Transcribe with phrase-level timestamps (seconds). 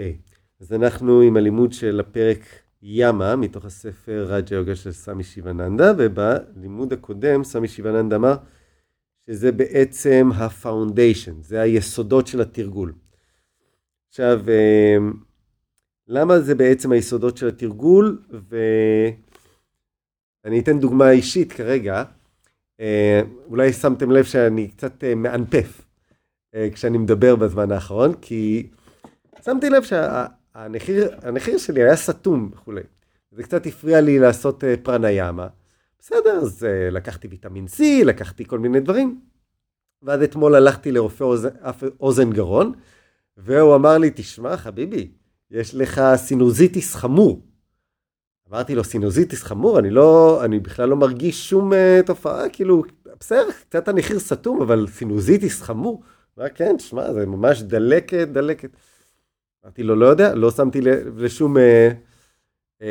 [0.00, 0.34] אוקיי, okay.
[0.60, 2.38] אז אנחנו עם הלימוד של הפרק
[2.82, 8.36] ימה, מתוך הספר רג'ה יוגה של סוואמי שיבננדה, ובלימוד הקודם סוואמי שיבננדה אמר
[9.26, 12.92] שזה בעצם ה foundation, זה היסודות של התרגול.
[14.08, 14.96] עכשיו, אה,
[16.08, 18.22] למה זה בעצם היסודות של התרגול?
[20.44, 22.04] ואני אתן דוגמה אישית כרגע.
[22.80, 25.86] אה, אולי שמתם לב שאני קצת אה, מאנפף
[26.72, 28.66] כשאני מדבר בזמן האחרון, כי
[29.44, 32.82] שמתי לב שהנחיר שלי היה סתום וכולי.
[33.32, 35.46] זה קצת הפריע לי לעשות פרנאימה.
[35.98, 39.20] בסדר, אז לקחתי ויטמין C, לקחתי כל מיני דברים.
[40.02, 41.48] ואז אתמול הלכתי לרופא אוזן,
[42.00, 42.72] אוזן גרון,
[43.36, 45.10] והוא אמר לי, תשמע חביבי,
[45.50, 47.42] יש לך סינוזיטיס חמור.
[48.50, 49.78] אמרתי לו, סינוזיטיס חמור?
[49.78, 52.82] אני לא, אני בכלל לא מרגיש שום uh, תופעה, כאילו,
[53.20, 56.02] בסדר, קצת הנחיר סתום, אבל סינוזיטיס חמור?
[56.36, 58.70] מה כן, תשמע, זה ממש דלקת, דלקת.
[59.64, 60.80] אמרתי לו, לא יודע, לא שמתי
[61.16, 61.60] לשום uh,
[62.82, 62.84] uh,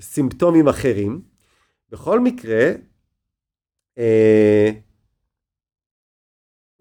[0.00, 1.22] סימפטומים אחרים.
[1.90, 2.72] בכל מקרה,
[3.98, 4.02] uh,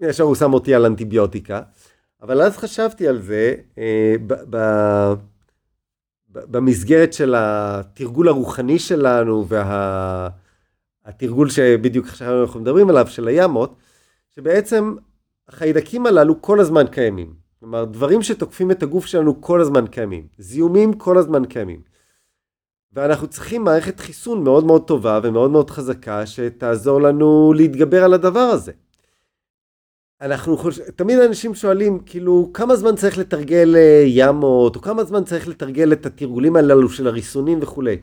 [0.01, 1.61] ישר הוא שם אותי על אנטיביוטיקה.
[2.23, 4.57] אבל אז חשבתי על זה אה, ב, ב,
[6.29, 9.47] במסגרת של התרגול הרוחני שלנו
[11.05, 13.75] והתרגול וה, שבדיוק עכשיו אנחנו מדברים עליו, של הימות,
[14.35, 14.95] שבעצם
[15.47, 17.42] החיידקים הללו כל הזמן קיימים.
[17.63, 20.27] כלומר, דברים שתוקפים את הגוף שלנו כל הזמן קיימים.
[20.37, 21.81] זיהומים כל הזמן קיימים.
[22.93, 28.39] ואנחנו צריכים מערכת חיסון מאוד מאוד טובה ומאוד מאוד חזקה שתעזור לנו להתגבר על הדבר
[28.39, 28.71] הזה.
[30.21, 35.23] אנחנו חושבים, תמיד אנשים שואלים, כאילו, כמה זמן צריך לתרגל אה, ימות, או כמה זמן
[35.23, 37.97] צריך לתרגל את התרגולים הללו של הריסונים וכולי.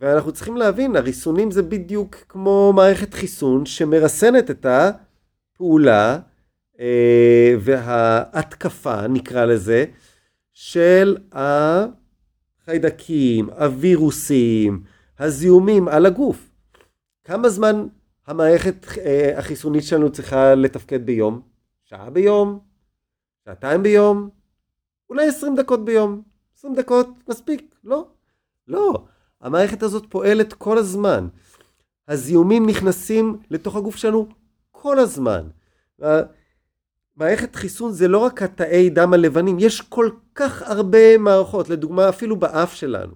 [0.00, 6.18] ואנחנו צריכים להבין, הריסונים זה בדיוק כמו מערכת חיסון שמרסנת את הפעולה
[7.60, 9.84] וההתקפה, נקרא לזה,
[10.52, 11.16] של
[12.62, 14.82] החיידקים, הווירוסים,
[15.18, 16.50] הזיהומים על הגוף.
[17.24, 17.86] כמה זמן
[18.26, 21.40] המערכת אה, החיסונית שלנו צריכה לתפקד ביום?
[21.84, 22.58] שעה ביום?
[23.44, 24.30] שעתיים ביום?
[25.10, 26.22] אולי עשרים דקות ביום?
[26.58, 27.74] עשרים דקות מספיק?
[27.84, 28.06] לא.
[28.68, 29.04] לא.
[29.40, 31.28] המערכת הזאת פועלת כל הזמן.
[32.08, 34.28] הזיהומים נכנסים לתוך הגוף שלנו
[34.70, 35.48] כל הזמן.
[37.16, 42.36] מערכת חיסון זה לא רק התאי דם הלבנים, יש כל כך הרבה מערכות, לדוגמה אפילו
[42.36, 43.12] באף שלנו.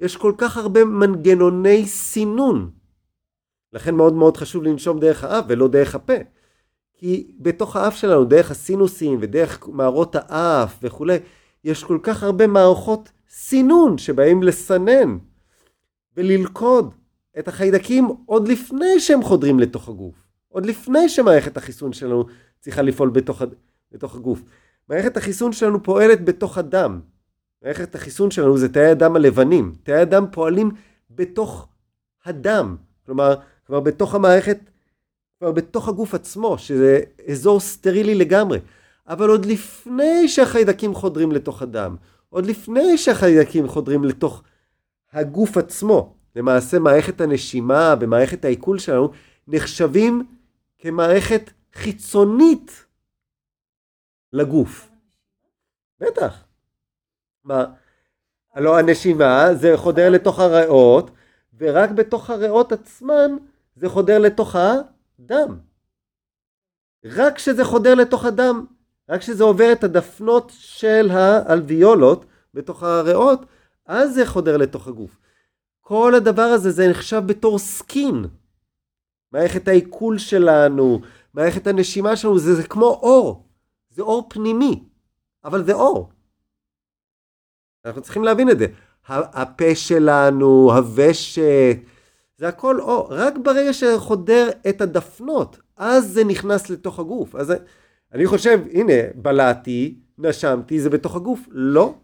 [0.00, 2.70] יש כל כך הרבה מנגנוני סינון.
[3.72, 6.12] לכן מאוד מאוד חשוב לנשום דרך האף ולא דרך הפה.
[6.94, 11.16] כי בתוך האף שלנו, דרך הסינוסים ודרך מערות האף וכולי,
[11.64, 15.18] יש כל כך הרבה מערכות סינון שבאים לסנן
[16.16, 16.94] וללכוד
[17.38, 20.14] את החיידקים עוד לפני שהם חודרים לתוך הגוף.
[20.48, 22.24] עוד לפני שמערכת החיסון שלנו
[22.62, 23.42] צריכה לפעול בתוך,
[23.92, 24.42] בתוך הגוף.
[24.88, 27.00] מערכת החיסון שלנו פועלת בתוך הדם.
[27.62, 29.74] מערכת החיסון שלנו זה תאי הדם הלבנים.
[29.82, 30.70] תאי הדם פועלים
[31.10, 31.68] בתוך
[32.24, 32.76] הדם.
[33.06, 33.34] כלומר,
[33.66, 34.58] כבר בתוך המערכת,
[35.38, 38.58] כבר בתוך הגוף עצמו, שזה אזור סטרילי לגמרי.
[39.06, 41.96] אבל עוד לפני שהחיידקים חודרים לתוך הדם,
[42.30, 44.42] עוד לפני שהחיידקים חודרים לתוך
[45.12, 49.10] הגוף עצמו, למעשה מערכת הנשימה ומערכת העיכול שלנו
[49.48, 50.26] נחשבים
[50.78, 52.86] כמערכת חיצונית
[54.32, 54.90] לגוף.
[56.00, 56.44] בטח.
[57.44, 57.64] מה?
[58.54, 61.10] הלוא הנשימה זה חודר לתוך הריאות,
[61.58, 63.36] ורק בתוך הריאות עצמן
[63.76, 65.58] זה חודר לתוך הדם.
[67.04, 68.66] רק כשזה חודר לתוך הדם,
[69.08, 73.40] רק כשזה עובר את הדפנות של האלוויולות בתוך הריאות,
[73.86, 75.18] אז זה חודר לתוך הגוף.
[75.80, 78.24] כל הדבר הזה זה נחשב בתור סקין.
[79.32, 81.00] מערכת העיכול שלנו,
[81.34, 83.48] מערכת הנשימה שלנו, זה, זה כמו אור.
[83.90, 84.84] זה אור פנימי,
[85.44, 86.10] אבל זה אור.
[87.84, 88.66] אנחנו צריכים להבין את זה.
[89.08, 91.42] הפה שלנו, הוושט,
[92.36, 93.14] זה הכל אור.
[93.14, 97.34] רק ברגע שחודר את הדפנות, אז זה נכנס לתוך הגוף.
[97.34, 97.52] אז
[98.12, 101.40] אני חושב, הנה, בלעתי, נשמתי, זה בתוך הגוף.
[101.50, 101.94] לא.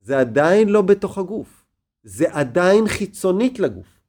[0.00, 1.66] זה עדיין לא בתוך הגוף.
[2.02, 4.00] זה עדיין חיצונית לגוף.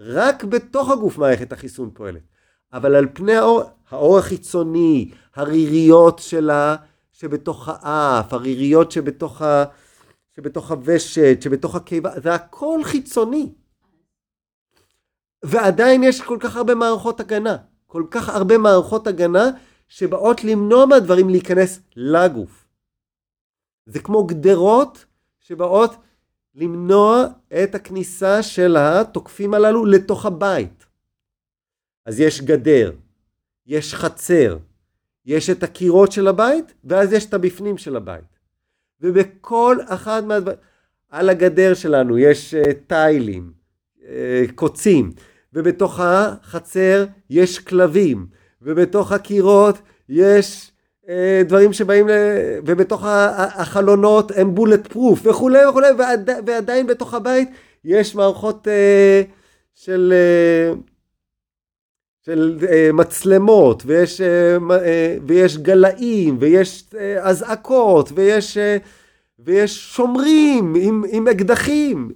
[0.00, 2.22] רק בתוך הגוף מערכת החיסון פועלת.
[2.72, 6.76] אבל על פני האור, האור החיצוני, הריריות שלה
[7.12, 9.64] שבתוך האף, הריריות שבתוך, ה,
[10.36, 13.52] שבתוך הוושט, שבתוך הקיבה, זה הכל חיצוני.
[15.42, 17.56] ועדיין יש כל כך הרבה מערכות הגנה.
[17.86, 19.50] כל כך הרבה מערכות הגנה
[19.88, 22.66] שבאות למנוע מהדברים להיכנס לגוף.
[23.86, 25.04] זה כמו גדרות
[25.40, 25.94] שבאות
[26.54, 27.24] למנוע
[27.62, 30.86] את הכניסה של התוקפים הללו לתוך הבית.
[32.06, 32.92] אז יש גדר,
[33.66, 34.58] יש חצר,
[35.26, 38.38] יש את הקירות של הבית, ואז יש את הבפנים של הבית.
[39.00, 40.58] ובכל אחד מהדברים,
[41.10, 43.52] על הגדר שלנו יש uh, טיילים,
[43.98, 44.04] uh,
[44.54, 45.10] קוצים,
[45.52, 48.26] ובתוך החצר יש כלבים,
[48.62, 50.72] ובתוך הקירות יש
[51.04, 51.08] uh,
[51.44, 52.12] דברים שבאים, ל...
[52.66, 53.04] ובתוך
[53.36, 56.30] החלונות הם בולט פרוף וכולי וכולי, ועד...
[56.46, 57.48] ועדיין בתוך הבית
[57.84, 59.30] יש מערכות uh,
[59.74, 60.12] של...
[62.30, 64.24] של uh, מצלמות, ויש, uh,
[64.70, 64.72] uh,
[65.26, 66.84] ויש גלאים, ויש
[67.20, 68.58] אזעקות, ויש,
[69.38, 72.10] ויש שומרים עם, עם אקדחים.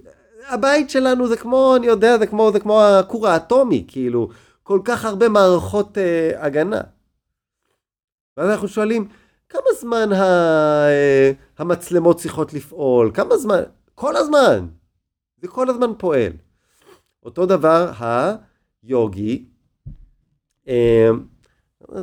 [0.47, 4.29] הבית שלנו זה כמו, אני יודע, זה כמו, זה כמו הכור האטומי, כאילו,
[4.63, 6.81] כל כך הרבה מערכות uh, הגנה.
[8.37, 9.07] ואז אנחנו שואלים,
[9.49, 13.11] כמה זמן ה, uh, המצלמות צריכות לפעול?
[13.13, 13.61] כמה זמן?
[13.95, 14.67] כל הזמן.
[15.41, 16.31] זה כל הזמן פועל.
[17.23, 19.45] אותו דבר היוגי,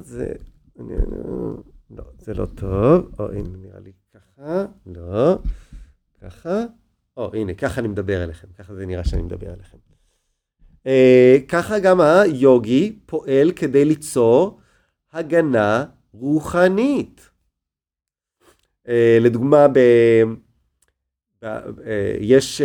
[0.00, 0.32] זה,
[1.90, 5.38] לא, זה לא טוב, או הנה נראה לי ככה, לא,
[6.20, 6.64] ככה,
[7.16, 9.78] או הנה, ככה אני מדבר אליכם, ככה זה נראה שאני מדבר אליכם.
[10.86, 14.60] אה, ככה גם היוגי פועל כדי ליצור
[15.12, 17.30] הגנה רוחנית.
[18.88, 19.78] אה, לדוגמה, ב,
[21.42, 22.62] אה, יש,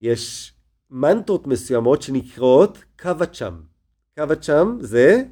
[0.00, 0.54] יש
[0.90, 3.69] מנטרות מסוימות שנקראות קוואצ'ם.
[4.20, 5.22] קוואצ'ם זה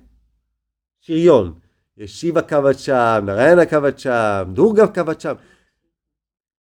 [1.00, 1.52] שריון.
[1.96, 5.34] יש שיבה קוואצ'ם, נריינה קוואצ'ם, דורגה קוואצ'ם.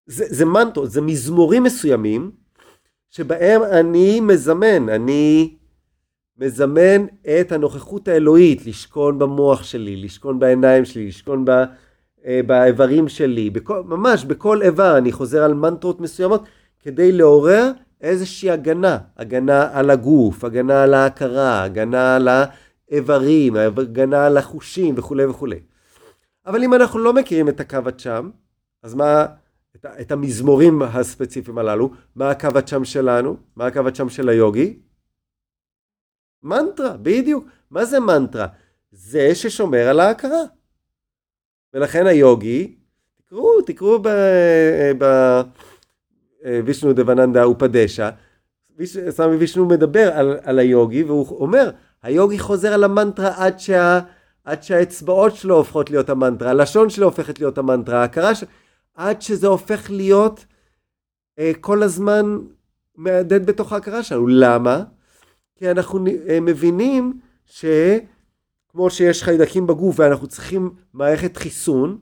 [0.05, 2.31] זה, זה מנטרות, זה מזמורים מסוימים
[3.09, 5.55] שבהם אני מזמן, אני
[6.37, 7.05] מזמן
[7.41, 11.49] את הנוכחות האלוהית לשכון במוח שלי, לשכון בעיניים שלי, לשכון ב,
[12.25, 16.43] אה, באיברים שלי, בכל, ממש בכל איבר אני חוזר על מנטרות מסוימות
[16.79, 17.71] כדי לעורר
[18.01, 25.25] איזושהי הגנה, הגנה על הגוף, הגנה על ההכרה, הגנה על האיברים, הגנה על החושים וכולי
[25.25, 25.59] וכולי.
[26.45, 28.31] אבל אם אנחנו לא מכירים את הקו הצ'אם,
[28.83, 29.25] אז מה,
[29.75, 33.37] את, את המזמורים הספציפיים הללו, מה הקו הצ'אם שלנו?
[33.55, 34.79] מה הקו הצ'אם של היוגי?
[36.43, 37.45] מנטרה, בדיוק.
[37.71, 38.47] מה זה מנטרה?
[38.91, 40.43] זה ששומר על ההכרה.
[41.73, 42.75] ולכן היוגי,
[43.15, 44.07] תקראו, תקראו ב...
[44.97, 45.05] ב
[46.65, 48.09] וישנו דבננדה אופדשה,
[49.09, 51.71] סמי וישנו מדבר על, על היוגי והוא אומר,
[52.03, 53.99] היוגי חוזר על המנטרה עד, שה,
[54.43, 58.47] עד שהאצבעות שלו הופכות להיות המנטרה, הלשון שלו הופכת להיות המנטרה, ההכרה שלו,
[58.95, 60.45] עד שזה הופך להיות
[61.39, 62.37] אה, כל הזמן
[62.95, 64.27] מהדהד בתוך ההכרה שלנו.
[64.27, 64.83] למה?
[65.55, 71.97] כי אנחנו אה, מבינים שכמו שיש חיידקים בגוף ואנחנו צריכים מערכת חיסון,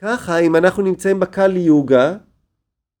[0.00, 2.16] ככה אם אנחנו נמצאים בקל יוגה,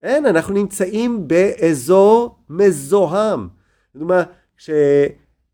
[0.04, 3.48] אין, אנחנו נמצאים באזור מזוהם.
[3.94, 4.22] לדוגמה,
[4.56, 4.70] כש,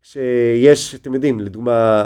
[0.01, 2.05] כשיש, אתם יודעים, לדוגמה,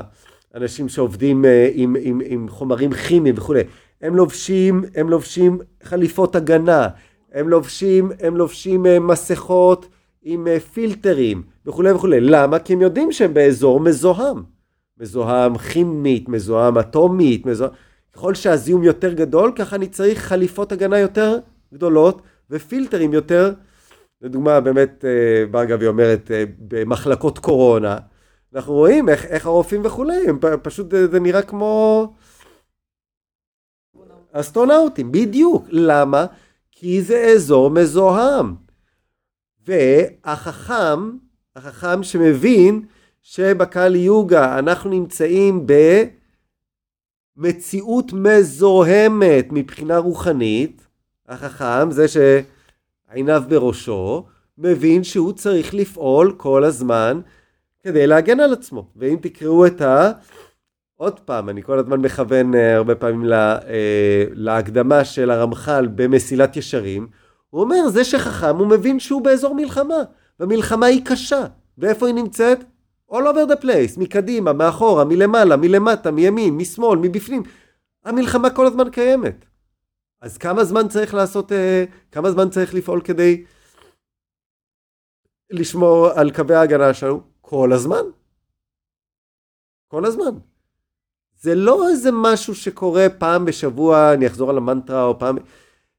[0.56, 3.62] אנשים שעובדים אה, עם, עם, עם חומרים כימיים וכולי,
[4.01, 6.88] הם לובשים, הם לובשים חליפות הגנה,
[7.33, 9.88] הם לובשים, הם לובשים אה, מסכות
[10.24, 12.19] עם אה, פילטרים וכולי וכולי.
[12.19, 12.59] למה?
[12.59, 14.44] כי הם יודעים שהם באזור מזוהם.
[15.00, 17.71] מזוהם כימית, מזוהם אטומית, מזוהם...
[18.13, 21.39] ככל שהזיהום יותר גדול, ככה אני צריך חליפות הגנה יותר
[21.74, 23.53] גדולות ופילטרים יותר,
[24.21, 27.97] לדוגמה באמת אה, ברגבי אומרת אה, במחלקות קורונה,
[28.56, 32.13] אנחנו רואים איך, איך הרופאים וכולי, הם פשוט אה, זה נראה כמו
[34.31, 35.65] אסטרונאוטים, בדיוק.
[35.69, 36.25] למה?
[36.72, 38.55] כי זה אזור מזוהם.
[39.67, 41.17] והחכם,
[41.55, 42.86] החכם שמבין
[43.22, 45.67] שבקהל יוגה אנחנו נמצאים
[47.38, 50.85] במציאות מזוהמת מבחינה רוחנית,
[51.29, 54.25] החכם, זה שעיניו בראשו,
[54.58, 57.20] מבין שהוא צריך לפעול כל הזמן
[57.84, 58.88] כדי להגן על עצמו.
[58.96, 60.12] ואם תקראו את ה...
[60.98, 63.63] עוד פעם, אני כל הזמן מכוון uh, הרבה פעמים לה, uh,
[64.34, 67.08] להקדמה של הרמח"ל במסילת ישרים,
[67.50, 70.03] הוא אומר, זה שחכם, הוא מבין שהוא באזור מלחמה,
[70.39, 71.46] והמלחמה היא קשה.
[71.77, 72.63] ואיפה היא נמצאת?
[73.12, 77.44] All over the place, מקדימה, מאחורה, מלמעלה, מלמטה, מימין, משמאל, מבפנים.
[78.05, 79.46] המלחמה כל הזמן קיימת.
[80.22, 83.45] אז כמה זמן צריך לעשות, אה, כמה זמן צריך לפעול כדי
[85.50, 87.22] לשמור על קווי ההגנה שלנו?
[87.41, 88.03] כל הזמן.
[89.88, 90.38] כל הזמן.
[91.41, 95.38] זה לא איזה משהו שקורה פעם בשבוע, אני אחזור על המנטרה או פעם...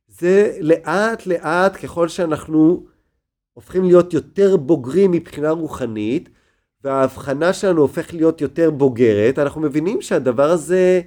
[0.09, 2.87] זה לאט לאט ככל שאנחנו
[3.53, 6.29] הופכים להיות יותר בוגרים מבחינה רוחנית,
[6.85, 11.01] וההבחנה שלנו הופך להיות יותר בוגרת, אנחנו מבינים שהדבר הזה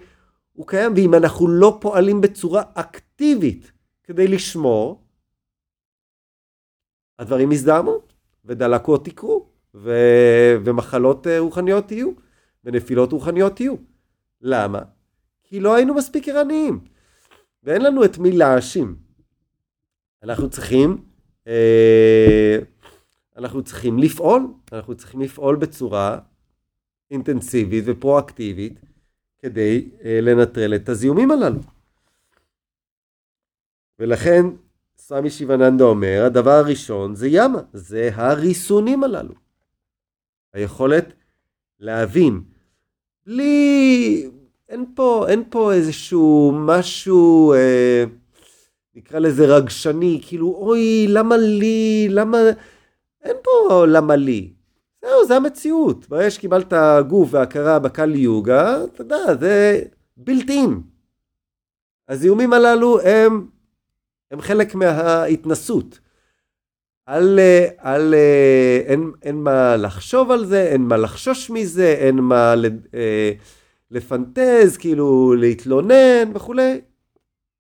[0.60, 3.72] הוא קיים, ואם אנחנו לא פועלים בצורה אקטיבית
[4.04, 5.04] כדי לשמור,
[7.20, 8.02] הדברים יזדהמו,
[8.46, 9.92] ודלקות יקרו, ו...
[10.66, 12.12] ומחלות אה, רוחניות יהיו,
[12.64, 13.76] ונפילות רוחניות יהיו.
[14.42, 14.80] למה?
[15.44, 16.80] כי לא היינו מספיק ערניים.
[17.64, 18.96] ואין לנו את מי להאשים.
[20.24, 21.06] אנחנו צריכים,
[21.48, 22.58] אה,
[23.38, 26.20] אנחנו צריכים לפעול, אנחנו צריכים לפעול בצורה
[27.12, 28.80] אינטנסיבית ופרואקטיבית
[29.42, 31.60] כדי אה, לנטרל את הזיהומים הללו.
[34.00, 34.46] ולכן
[34.98, 39.34] סמי שיבננדה אומר, הדבר הראשון זה ימה, זה הריסונים הללו.
[40.54, 41.14] היכולת
[41.80, 42.42] להבין,
[43.26, 44.30] בלי,
[44.70, 48.04] אין פה, אין פה איזשהו משהו, אה,
[48.96, 52.38] נקרא לזה רגשני, כאילו אוי, למה לי, למה,
[53.24, 54.54] אין פה למה לי.
[55.02, 56.10] זהו, זה המציאות.
[56.10, 56.74] ברגע שקיבלת
[57.08, 59.82] גוף והכרה בקל יוגה, אתה יודע, זה
[60.18, 60.82] בלתי-אין.
[62.10, 63.48] הזיהומים הללו הם,
[64.32, 66.00] הם חלק מההתנסות.
[67.06, 67.40] על,
[67.78, 68.14] על,
[68.88, 72.54] אין, אין מה לחשוב על זה, אין מה לחשוש מזה, אין מה
[72.94, 73.32] אה,
[73.92, 76.82] לפנטז, כאילו להתלונן וכולי.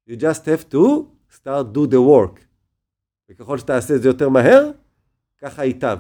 [0.10, 0.78] You just have to
[1.36, 2.40] start do the work.
[3.30, 4.72] וככל שתעשה את זה יותר מהר,
[5.42, 5.98] ככה ייטב.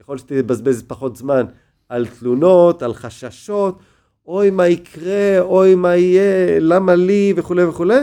[0.00, 1.46] ככל שתבזבז פחות זמן
[1.88, 3.78] על תלונות, על חששות,
[4.26, 8.00] אוי מה יקרה, אוי מה יהיה, למה לי וכולי וכולי,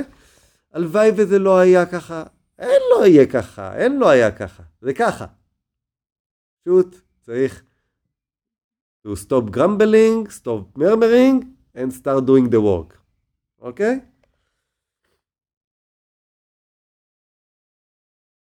[0.73, 2.23] הלוואי וזה לא היה ככה.
[2.59, 5.25] אין לא יהיה ככה, אין לא היה ככה, זה ככה.
[6.63, 7.63] פשוט צריך
[9.07, 11.45] to stop grumbling, stop murmuring
[11.75, 12.97] and start doing the work,
[13.59, 13.99] אוקיי?
[13.99, 14.12] Okay?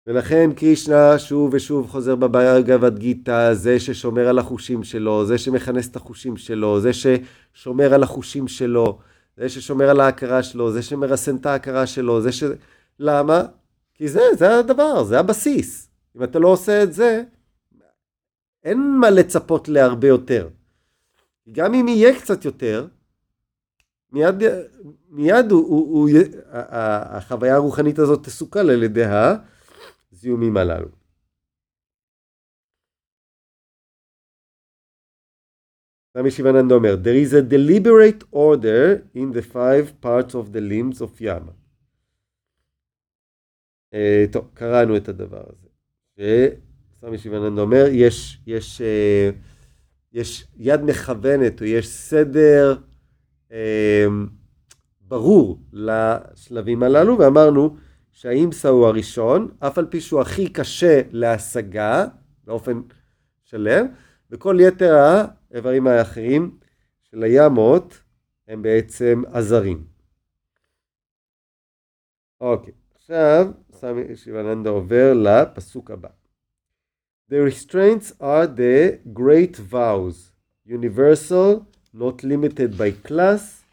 [0.07, 5.95] ולכן קרישנה שוב ושוב חוזר בברגבת גיתא, זה ששומר על החושים שלו, זה שמכנס את
[5.95, 8.99] החושים שלו, זה ששומר על החושים שלו,
[9.37, 12.43] זה ששומר על ההכרה שלו, זה שמרסן את ההכרה שלו, זה ש...
[12.99, 13.43] למה?
[13.93, 15.89] כי זה, זה הדבר, זה הבסיס.
[16.17, 17.23] אם אתה לא עושה את זה,
[18.63, 20.49] אין מה לצפות להרבה יותר.
[21.51, 22.87] גם אם יהיה קצת יותר,
[24.11, 24.35] מיד,
[25.09, 26.09] מיד הוא, הוא, הוא,
[26.51, 29.03] החוויה הרוחנית הזאת תסוכל על ידי
[30.25, 30.87] הזיהומים הללו.
[36.17, 41.01] רמי שיבננד אומר, There is a deliberate order in the five parts of the limbs
[41.01, 41.51] of yama.
[43.93, 45.67] Uh, טוב, קראנו את הדבר הזה.
[46.99, 49.35] שסמי שיבננד אומר, יש, יש, uh,
[50.13, 52.77] יש יד מכוונת או יש סדר
[53.49, 53.53] uh,
[55.01, 57.77] ברור לשלבים הללו, ואמרנו
[58.15, 62.05] שהאימסה הוא הראשון, אף על פי שהוא הכי קשה להשגה
[62.43, 62.81] באופן
[63.43, 63.85] שלם,
[64.31, 66.57] וכל יתר האיברים האחרים
[67.01, 68.01] של הימות
[68.47, 69.87] הם בעצם עזרים.
[72.41, 76.09] אוקיי, עכשיו סמי שיבננדה עובר לפסוק הבא.
[77.31, 80.31] The restraints are the great vows,
[80.65, 83.63] universal, not limited by class,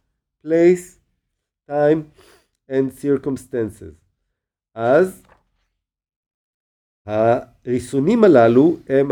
[0.43, 0.99] place,
[1.69, 2.01] time
[2.69, 4.02] and circumstances.
[4.75, 5.23] אז
[7.07, 9.09] הריסונים הללו הם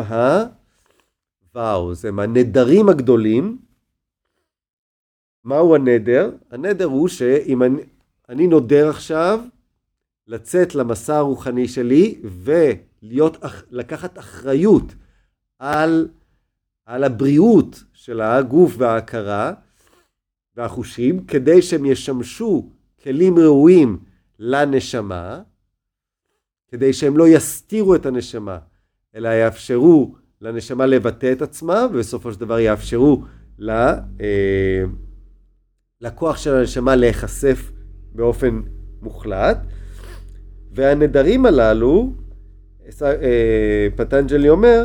[1.55, 3.59] הוואוז, הם הנדרים הגדולים.
[5.45, 6.31] מהו הנדר?
[6.51, 7.83] הנדר הוא שאם אני,
[8.29, 9.41] אני נודר עכשיו
[10.27, 13.37] לצאת למסע הרוחני שלי ולהיות,
[13.71, 14.95] לקחת אחריות
[15.59, 16.09] על,
[16.87, 19.53] על הבריאות של הגוף וההכרה
[20.57, 22.71] והחושים כדי שהם ישמשו
[23.03, 23.99] כלים ראויים
[24.39, 25.43] לנשמה,
[26.71, 28.59] כדי שהם לא יסתירו את הנשמה,
[29.15, 33.25] אלא יאפשרו לנשמה לבטא את עצמה, ובסופו של דבר יאפשרו
[33.59, 34.85] ל, אה,
[36.01, 37.71] לכוח של הנשמה להיחשף
[38.15, 38.61] באופן
[39.03, 39.59] מוחלט.
[40.73, 42.13] והנדרים הללו,
[43.03, 44.85] אה, פטנג'לי אומר,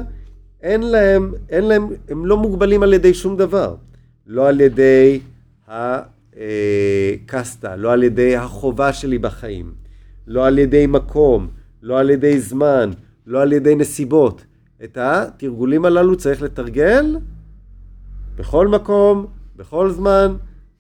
[0.62, 3.76] אין להם, אין להם, הם לא מוגבלים על ידי שום דבר.
[4.28, 5.20] לא על ידי
[5.68, 9.74] הקסטה, אה, לא על ידי החובה שלי בחיים,
[10.28, 11.48] לא על ידי מקום,
[11.82, 12.92] לא על ידי זמן,
[13.26, 14.46] לא על ידי נסיבות.
[14.84, 17.18] את התרגולים הללו צריך לתרגל
[18.36, 20.36] בכל מקום, בכל זמן,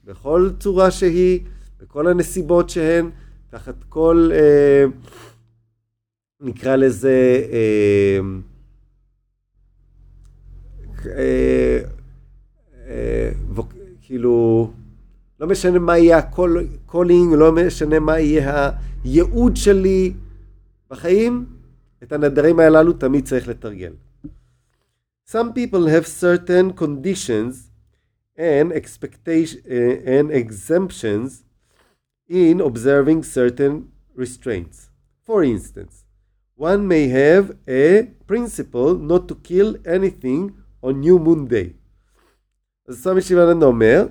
[0.06, 1.40] בכל צורה שהיא,
[1.82, 3.10] בכל הנסיבות שהן,
[3.50, 4.86] תחת כל, אה,
[6.42, 8.20] נקרא לזה, אה,
[11.06, 11.80] אה,
[12.88, 13.30] אה,
[14.02, 14.72] כאילו,
[15.40, 18.70] לא משנה מה יהיה ה calling, לא משנה מה יהיה
[19.04, 20.14] הייעוד שלי
[20.90, 21.46] בחיים,
[22.04, 23.94] את הנדרים הללו תמיד צריך לתרגל.
[25.30, 27.72] Some people have certain conditions
[28.38, 31.44] and and exemptions
[32.30, 33.74] in observing certain
[34.16, 34.92] restraints.
[35.28, 36.06] For instance,
[36.56, 37.86] one may have a
[38.28, 40.42] principle not to kill anything
[40.82, 41.74] on New Moon Day.
[42.88, 44.08] אז סמי שיבננדה אומר,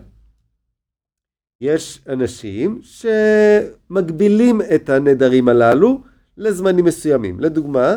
[1.61, 6.03] יש אנשים שמגבילים את הנדרים הללו
[6.37, 7.41] לזמנים מסוימים.
[7.41, 7.97] לדוגמה,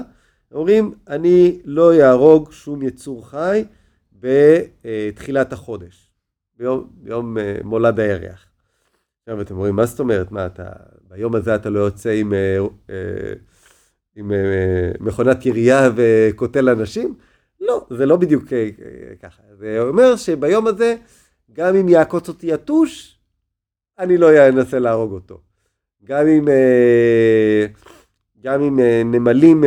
[0.52, 3.64] אומרים, אני לא יהרוג שום יצור חי
[4.14, 6.12] בתחילת החודש,
[6.58, 8.46] ביום, ביום אה, מולד הירח.
[9.22, 10.32] עכשיו אתם אומרים, מה זאת אומרת?
[10.32, 10.70] מה אתה,
[11.10, 12.58] ביום הזה אתה לא יוצא עם, אה,
[12.90, 13.34] אה,
[14.16, 14.32] עם
[15.00, 17.16] מכונת ירייה וקוטל אנשים?
[17.62, 18.44] לא, זה לא בדיוק
[19.22, 19.42] ככה.
[19.60, 20.96] זה אומר שביום הזה,
[21.54, 23.20] גם אם יעקוץ אותי יתוש,
[24.00, 25.42] אני לא אנסה להרוג אותו.
[26.04, 26.48] גם אם,
[28.48, 29.64] גם אם נמלים,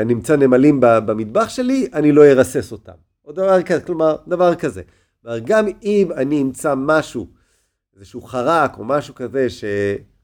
[0.00, 2.92] אני אמצא נמלים במטבח שלי, אני לא ארסס אותם.
[3.24, 4.82] או דבר כזה, כלומר, דבר כזה.
[5.22, 7.26] כלומר, גם אם אני אמצא משהו,
[7.96, 10.14] איזשהו חרק או משהו כזה שאני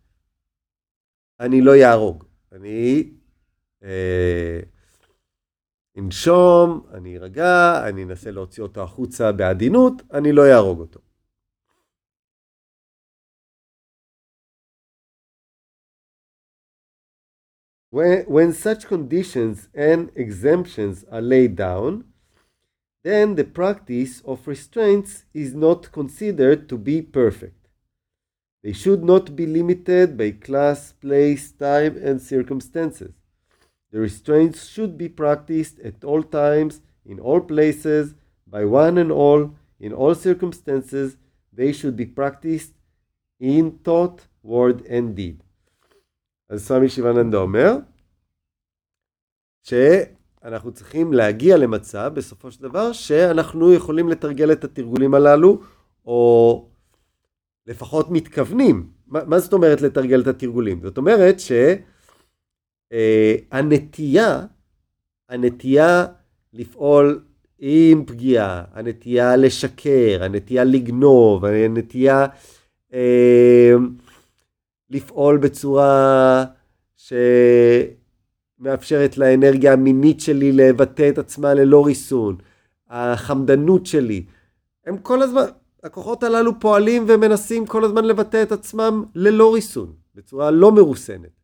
[1.60, 3.10] לא יהרוג, אני
[3.82, 4.60] אה,
[5.98, 11.00] אנשום, אני ארגע, אני אנסה להוציא אותו החוצה בעדינות, אני לא יהרוג אותו.
[17.98, 22.04] When, when such conditions and exemptions are laid down,
[23.02, 27.66] then the practice of restraints is not considered to be perfect.
[28.62, 33.14] They should not be limited by class, place, time, and circumstances.
[33.90, 38.14] The restraints should be practiced at all times, in all places,
[38.46, 41.16] by one and all, in all circumstances.
[41.52, 42.74] They should be practiced
[43.40, 45.42] in thought, word and deed.
[46.50, 47.76] אז סמי שיבננדה אומר,
[49.62, 49.74] ש...
[50.44, 55.60] אנחנו צריכים להגיע למצב, בסופו של דבר, שאנחנו יכולים לתרגל את התרגולים הללו,
[56.06, 56.64] או
[57.66, 58.90] לפחות מתכוונים.
[59.06, 60.80] מה, מה זאת אומרת לתרגל את התרגולים?
[60.82, 61.36] זאת אומרת
[62.90, 64.42] שהנטייה, אה,
[65.28, 66.06] הנטייה
[66.52, 67.24] לפעול
[67.58, 72.26] עם פגיעה, הנטייה לשקר, הנטייה לגנוב, הנטייה
[72.92, 73.72] אה,
[74.90, 76.44] לפעול בצורה
[76.96, 77.12] ש...
[78.60, 82.36] מאפשרת לאנרגיה המינית שלי לבטא את עצמה ללא ריסון,
[82.88, 84.24] החמדנות שלי,
[84.86, 85.42] הם כל הזמן,
[85.84, 91.38] הכוחות הללו פועלים ומנסים כל הזמן לבטא את עצמם ללא ריסון, בצורה לא מרוסנת.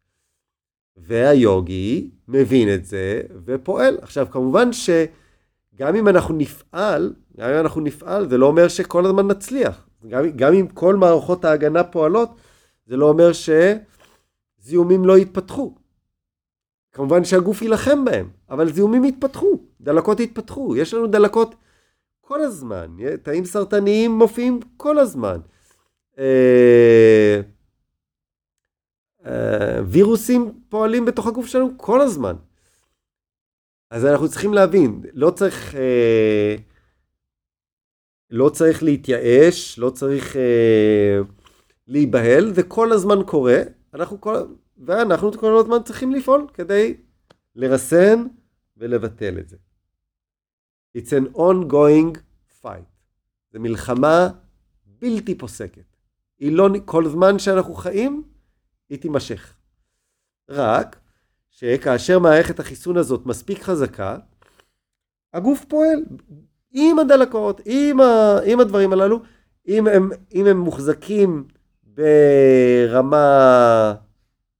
[0.96, 3.98] והיוגי מבין את זה ופועל.
[4.02, 9.26] עכשיו כמובן שגם אם אנחנו נפעל, גם אם אנחנו נפעל, זה לא אומר שכל הזמן
[9.26, 9.88] נצליח.
[10.08, 12.30] גם, גם אם כל מערכות ההגנה פועלות,
[12.86, 15.74] זה לא אומר שזיהומים לא יתפתחו.
[16.92, 21.54] כמובן שהגוף יילחם בהם, אבל זיהומים יתפתחו, דלקות יתפתחו, יש לנו דלקות
[22.20, 25.40] כל הזמן, תאים סרטניים מופיעים כל הזמן.
[26.18, 27.40] אה,
[29.26, 32.34] אה, וירוסים פועלים בתוך הגוף שלנו כל הזמן.
[33.90, 36.56] אז אנחנו צריכים להבין, לא צריך, אה,
[38.30, 40.36] לא צריך להתייאש, לא צריך
[41.86, 43.58] להיבהל, זה כל הזמן קורה,
[43.94, 44.36] אנחנו כל,
[44.78, 46.96] ואנחנו כל הזמן צריכים לפעול כדי
[47.54, 48.26] לרסן
[48.76, 49.56] ולבטל את זה.
[50.98, 52.18] It's an ongoing
[52.62, 52.88] fight.
[53.52, 54.28] זו מלחמה
[54.86, 55.96] בלתי פוסקת.
[56.38, 58.22] היא לא, כל זמן שאנחנו חיים,
[58.88, 59.54] היא תימשך.
[60.48, 60.96] רק
[61.50, 64.18] שכאשר מערכת החיסון הזאת מספיק חזקה,
[65.32, 66.04] הגוף פועל
[66.70, 69.22] עם הדלקות, עם, ה, עם הדברים הללו,
[69.68, 71.48] אם הם, אם הם מוחזקים
[71.94, 73.94] ברמה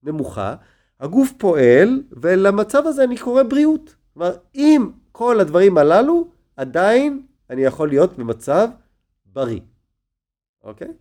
[0.03, 0.57] נמוכה,
[1.01, 3.94] הגוף פועל, ולמצב הזה אני קורא בריאות.
[4.14, 8.68] כלומר, אם כל הדברים הללו, עדיין אני יכול להיות במצב
[9.27, 9.61] בריא.
[10.62, 10.92] אוקיי?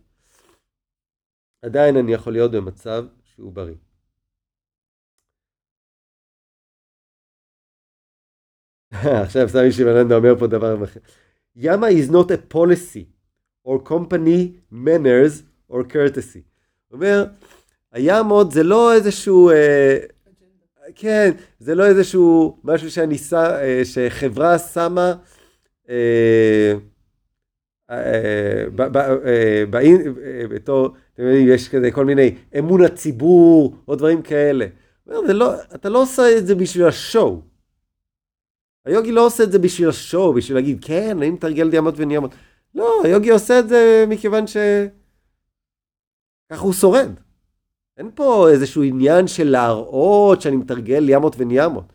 [1.62, 3.76] עדיין אני יכול להיות במצב שהוא בריא.
[9.24, 11.00] עכשיו סמי שיבננדה אומר פה דבר אחר.
[11.56, 13.04] ימה is not a policy
[13.68, 16.40] or company manners or courtesy.
[16.88, 17.24] הוא אומר,
[17.92, 19.98] הימות זה לא איזשהו, אה,
[20.94, 23.32] כן, זה לא איזשהו משהו שאני ש...
[23.32, 25.14] אה, שחברה שמה
[25.88, 26.74] אה,
[27.90, 28.64] אה,
[30.50, 34.66] בתור, אתם יודעים, יש כזה כל מיני אמון הציבור או דברים כאלה.
[35.06, 37.40] לא, אתה לא עושה את זה בשביל השואו.
[38.84, 42.34] היוגי לא עושה את זה בשביל השואו, בשביל להגיד, כן, אני מתרגל דיאמות וניאמות.
[42.74, 44.56] לא, היוגי עושה את זה מכיוון ש...
[46.54, 47.10] ככה הוא שורד.
[47.96, 51.92] אין פה איזשהו עניין של להראות שאני מתרגל ימות וניאמות.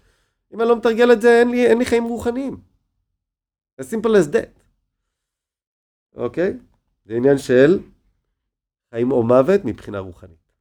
[0.53, 2.57] אם אני לא מתרגל את זה, אין לי, אין לי חיים רוחניים.
[3.81, 4.59] as simple as that.
[6.15, 6.57] אוקיי?
[7.05, 7.79] זה עניין של
[8.89, 10.53] חיים או מוות מבחינה רוחנית.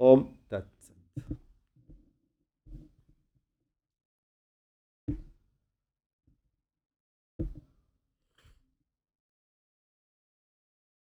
[0.00, 0.16] או.